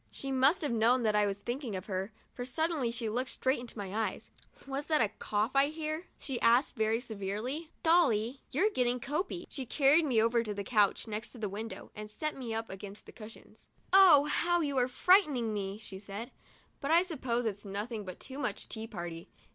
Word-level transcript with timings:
She 0.09 0.31
must 0.31 0.63
have 0.63 0.71
known 0.71 1.03
that 1.03 1.15
I 1.15 1.27
was 1.27 1.37
thinking 1.37 1.75
of 1.75 1.85
her, 1.85 2.11
for 2.33 2.43
suddenly 2.43 2.89
she 2.89 3.07
looked 3.07 3.29
straight 3.29 3.59
into 3.59 3.77
my 3.77 3.93
eyes. 3.95 4.31
"Was 4.65 4.87
that 4.87 4.99
a 4.99 5.09
cough 5.19 5.51
I 5.53 5.69
heard?" 5.69 6.05
she 6.17 6.41
asked, 6.41 6.73
very 6.75 6.99
severely."' 6.99 7.69
Dolly, 7.83 8.41
you're 8.49 8.71
getting 8.71 8.99
croupy." 8.99 9.45
She 9.47 9.63
carried 9.67 10.03
me 10.05 10.19
over 10.19 10.41
to 10.41 10.55
the 10.55 10.63
couch, 10.63 11.05
next 11.07 11.29
to 11.33 11.37
the 11.37 11.47
window, 11.49 11.91
and 11.93 12.09
set 12.09 12.35
me 12.35 12.51
up 12.51 12.67
against 12.67 13.05
the 13.05 13.11
cushions. 13.11 13.67
TUESDAY— 13.67 13.69
A 13.69 13.69
TEA 13.69 13.91
PARTY 13.91 13.93
AND 13.93 14.25
ITS 14.25 14.25
RESULTS 14.25 14.41
'O, 14.41 14.41
how 14.49 14.61
you 14.61 14.77
are 14.79 14.87
frightening 14.87 15.53
me!" 15.53 15.77
she 15.77 15.99
said; 15.99 16.31
"but 16.79 16.89
I 16.89 17.03
suppose 17.03 17.45
it's 17.45 17.63
nothing 17.63 18.03
but 18.03 18.19
too 18.19 18.39
much 18.39 18.67
tea 18.67 18.87
party." 18.87 19.29